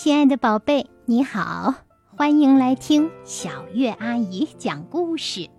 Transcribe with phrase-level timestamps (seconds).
[0.00, 1.74] 亲爱的宝贝，你好，
[2.16, 5.50] 欢迎来听小月阿姨讲故事。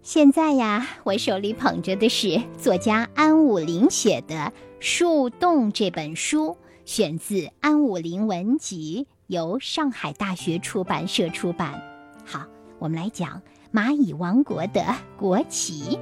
[0.00, 4.34] 现在呀，我手里捧着的是作家安武林写的
[4.80, 11.78] 《树洞》这本书，选自安武林文集，由上海大学出版社出版。
[12.24, 12.46] 好，
[12.78, 14.82] 我们来讲蚂蚁王国的
[15.18, 15.98] 国旗。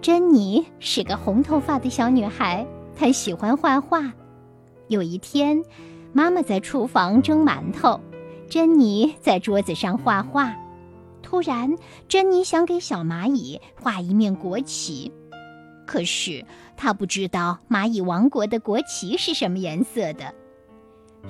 [0.00, 2.66] 珍妮是个红头发的小女孩，
[2.96, 4.12] 她喜欢画画。
[4.88, 5.62] 有一天。
[6.14, 7.98] 妈妈在厨房蒸馒头，
[8.46, 10.54] 珍妮在桌子上画画。
[11.22, 11.74] 突然，
[12.06, 15.10] 珍妮想给小蚂蚁画一面国旗，
[15.86, 16.44] 可是
[16.76, 20.34] 她不知道蚂蚁王国的国旗是什么颜色的。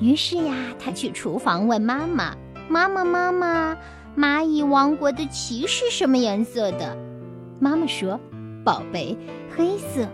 [0.00, 2.36] 于是呀，她去厨房问妈妈
[2.68, 3.76] ：“妈妈，妈妈，
[4.16, 6.96] 蚂蚁王国的旗是什么颜色的？”
[7.60, 8.18] 妈妈说
[8.64, 9.16] ：“宝贝，
[9.54, 10.08] 黑色。”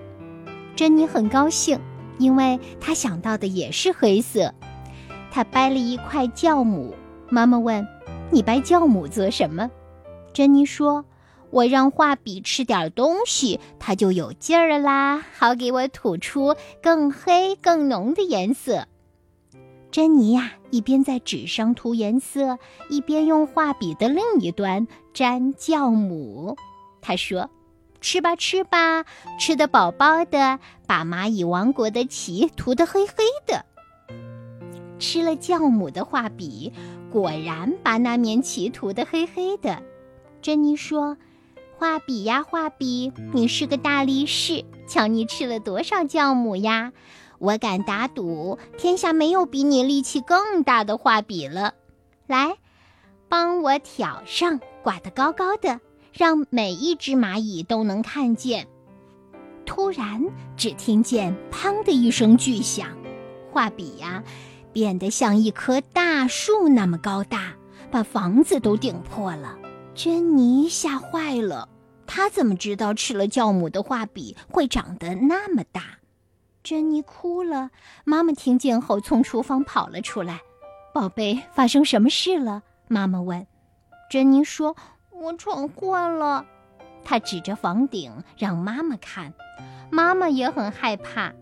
[0.76, 1.80] 珍妮很高兴。
[2.18, 4.52] 因为她想到的也是黑色，
[5.30, 6.94] 他掰了一块酵母。
[7.28, 7.86] 妈妈问
[8.30, 9.70] ：“你掰酵母做什么？”
[10.32, 11.04] 珍妮说
[11.50, 18.86] ：“我让画笔吃点东西，它就有劲儿啦，好给我吐出更黑、更浓的颜色。”
[19.90, 26.56] 珍妮呀，一边在纸上涂颜色，一边用画笔的另一端沾酵母。
[27.00, 27.50] 她说。
[28.00, 29.04] 吃吧，吃吧，
[29.40, 33.66] 吃得饱饱的，把蚂蚁王国的旗涂得黑黑的。
[34.98, 36.72] 吃了酵母的画笔，
[37.10, 39.82] 果然把那面旗涂得黑黑的。
[40.42, 41.16] 珍妮说
[41.76, 46.92] ：“画笔呀，画笔，你是个大力士，瞧你吃了多少酵母呀！
[47.38, 51.74] 我敢打赌，天下没有比你力气更大的画笔了。
[52.26, 52.56] 来，
[53.28, 58.66] 帮我挑上，挂得高高的。”让每一只蚂蚁都能看见。
[59.64, 60.24] 突然，
[60.56, 62.88] 只听见“砰”的一声巨响，
[63.52, 64.24] 画笔呀，
[64.72, 67.54] 变得像一棵大树那么高大，
[67.90, 69.56] 把房子都顶破了。
[69.94, 71.68] 珍妮吓坏了，
[72.06, 75.82] 她怎么知道吃了酵母的画笔会长得那么大？
[76.62, 77.70] 珍妮哭了。
[78.04, 80.40] 妈妈听见后，从厨房跑了出来。
[80.94, 83.46] “宝贝，发生什么事了？”妈妈问。
[84.10, 84.76] 珍妮说。
[85.20, 86.46] 我闯祸了，
[87.02, 89.34] 她指着房顶让妈妈看，
[89.90, 91.32] 妈妈也很害怕。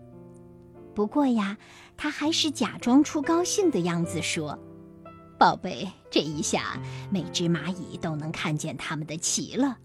[0.97, 1.55] 不过呀，
[1.95, 4.57] 他还是假装出高兴的样子说
[5.37, 6.81] ：“宝贝，这一下
[7.11, 9.77] 每只蚂蚁都能看见他们的旗了。”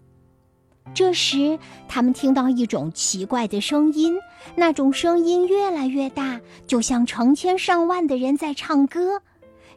[0.95, 4.17] 这时，他们听到一种奇怪的声音，
[4.55, 9.21] 那种声音越来越大，就像成千上万的人在唱歌。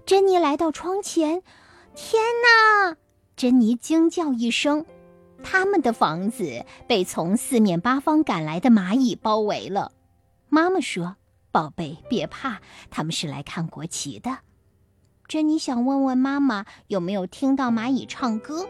[0.06, 1.42] 珍妮来到窗前，
[1.94, 2.22] 天
[2.86, 2.96] 哪！
[3.36, 4.86] 珍妮惊叫一声，
[5.44, 9.92] 他们的房子被从四面八方赶来的蚂蚁包围了。
[10.48, 11.16] 妈妈说
[11.56, 14.40] ：“宝贝，别怕，他们是来看国旗的。”
[15.26, 18.68] 珍妮想问问妈妈有没有听到蚂蚁唱歌，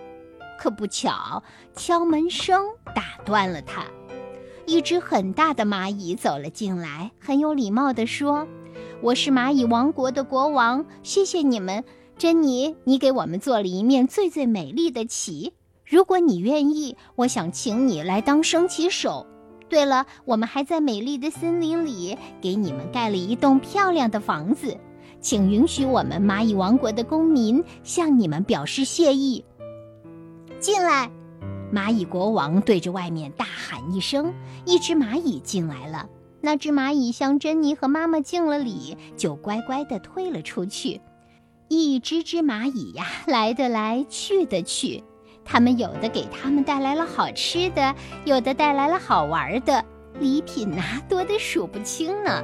[0.56, 1.42] 可不巧，
[1.74, 2.64] 敲门声
[2.94, 3.84] 打断了她。
[4.66, 8.46] 一只很大的蚂蚁走了进来，很有礼貌地说
[9.02, 11.82] ：“我是蚂蚁王国的国王，谢谢你们。”
[12.16, 15.54] 珍妮，你给我们做了一面最最美丽的旗。
[15.84, 19.26] 如果你愿意，我想请你来当升旗手。
[19.68, 24.76] 对了，我们还在美丽的森林里给你们盖了一栋漂亮的房子，
[25.20, 29.44] 请允许我们蚂蚁王国的公民向你们表示谢意。
[30.60, 31.10] 进来！
[31.72, 34.32] 蚂蚁国王对着外面大喊一声，
[34.64, 36.08] 一只蚂蚁进来了。
[36.40, 41.00] 那只蚂蚁向珍妮和妈妈敬了礼，就乖乖地退了出去。
[41.68, 45.02] 一只只蚂蚁呀，来的来，去的去。
[45.46, 49.82] 他们有的给他们带来了好吃的，有的带来了好玩的
[50.18, 52.42] 礼品呐，多得数不清呢。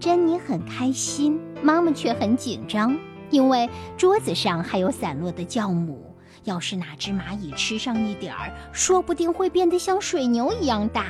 [0.00, 2.98] 珍妮很开心，妈妈却很紧张，
[3.30, 6.04] 因为桌子上还有散落的酵母。
[6.44, 11.06] 要是哪只蚂蚁吃上一点儿，说不定会变得像水牛一样大。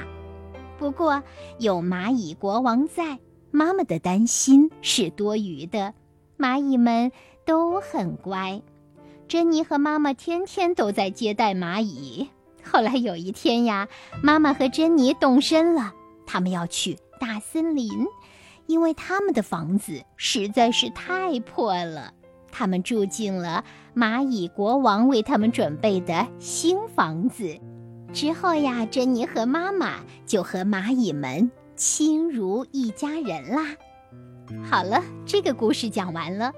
[0.79, 1.23] 不过
[1.59, 3.19] 有蚂蚁国王在，
[3.51, 5.95] 妈妈的担心是多余的。
[6.39, 7.13] 蚂蚁们
[7.45, 8.63] 都很乖，
[9.29, 12.31] 珍妮和妈妈天天都在接待蚂蚁。
[12.65, 13.87] 后来有一天呀，
[14.23, 15.93] 妈妈和珍妮动身了，
[16.27, 17.91] 他们要去大森林，
[18.67, 22.15] 因为他们的房子实在是太破了。
[22.51, 23.63] 他们住进了
[23.95, 27.59] 蚂蚁国王为他们准备的新房子。
[28.15, 29.97] 之后呀，珍妮和妈妈
[30.27, 33.77] 就和蚂蚁们亲如一家人啦。
[34.71, 36.51] 好了，这个故事讲完了。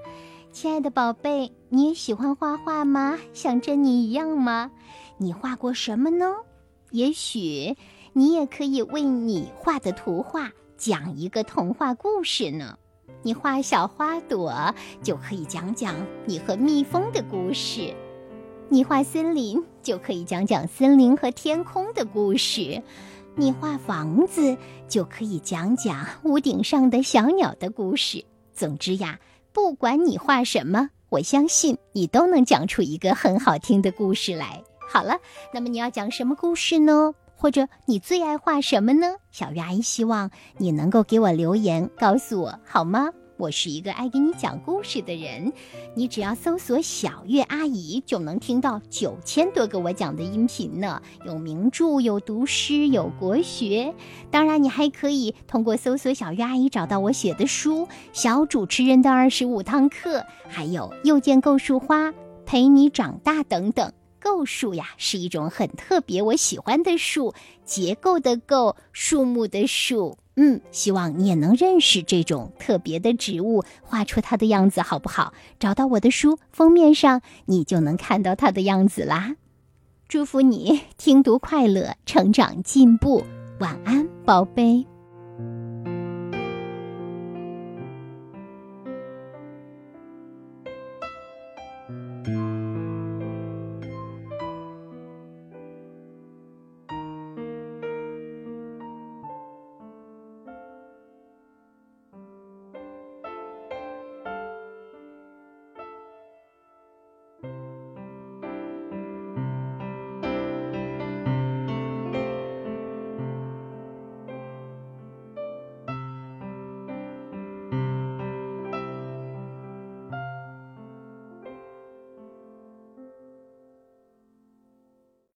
[0.52, 3.16] 亲爱的宝贝，你也喜欢画画吗？
[3.32, 4.72] 像珍妮一样吗？
[5.16, 6.26] 你画过什么呢？
[6.90, 7.76] 也许
[8.12, 12.76] 你也可以为你画的图画讲一个童话故事呢。
[13.22, 15.94] 你画小花朵，就可以讲讲
[16.26, 17.94] 你和蜜蜂的故事；
[18.68, 22.82] 你画森林，就可以讲讲森林和天空的故事；
[23.36, 24.56] 你画房子，
[24.88, 28.24] 就可以讲讲屋顶上的小鸟的故事。
[28.52, 29.18] 总之呀，
[29.52, 34.62] 不管你画什么，我相信你都能讲出一个很好听的故事来。
[34.88, 35.18] 好了，
[35.52, 37.12] 那么你要讲什么故事呢？
[37.36, 39.14] 或者你最爱画什么呢？
[39.30, 43.08] 小鱼阿姨希望你能够给我留言告诉我，好吗？
[43.40, 45.50] 我是一个爱给你讲故事的人，
[45.94, 51.00] 你只要搜索“小月阿姨”，就能听到九千多个我讲的音频呢。
[51.24, 53.94] 有名著，有读诗，有国学。
[54.30, 62.08] 当然，你还可以通过搜索“小月阿姨”找到我写的书《小主持人的二十五堂课》，还有《又见构树花》，
[62.44, 63.90] 陪你长大等等。
[64.22, 67.32] 构树呀，是一种很特别、我喜欢的树，
[67.64, 70.18] 结构的构，树木的树。
[70.42, 75.34] 嗯，希望你也能认识这种特别的植物，画出它的样子，好不好？
[75.58, 79.36] 找到我的书封面上，你就能看到它的样子啦。
[80.08, 83.22] 祝福你听读快乐，成长进步。
[83.58, 84.86] 晚安，宝贝。